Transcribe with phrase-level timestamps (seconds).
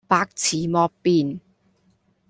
[0.07, 1.39] 百辭莫辯